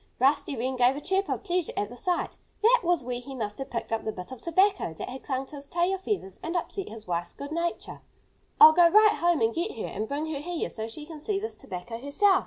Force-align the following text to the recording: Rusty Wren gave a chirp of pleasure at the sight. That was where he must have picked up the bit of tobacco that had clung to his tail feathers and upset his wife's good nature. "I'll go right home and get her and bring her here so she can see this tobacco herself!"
Rusty 0.17 0.55
Wren 0.55 0.77
gave 0.77 0.95
a 0.95 0.99
chirp 0.99 1.29
of 1.29 1.43
pleasure 1.43 1.73
at 1.77 1.89
the 1.89 1.95
sight. 1.95 2.35
That 2.63 2.79
was 2.83 3.03
where 3.03 3.19
he 3.19 3.35
must 3.35 3.59
have 3.59 3.69
picked 3.69 3.91
up 3.91 4.03
the 4.03 4.11
bit 4.11 4.31
of 4.31 4.41
tobacco 4.41 4.95
that 4.95 5.07
had 5.09 5.21
clung 5.21 5.45
to 5.45 5.57
his 5.57 5.67
tail 5.67 5.95
feathers 5.99 6.39
and 6.41 6.55
upset 6.55 6.89
his 6.89 7.05
wife's 7.05 7.33
good 7.33 7.51
nature. 7.51 8.01
"I'll 8.59 8.73
go 8.73 8.89
right 8.89 9.13
home 9.17 9.41
and 9.41 9.53
get 9.53 9.77
her 9.77 9.85
and 9.85 10.07
bring 10.07 10.25
her 10.33 10.39
here 10.39 10.71
so 10.71 10.87
she 10.87 11.05
can 11.05 11.19
see 11.19 11.37
this 11.39 11.55
tobacco 11.55 11.99
herself!" 11.99 12.39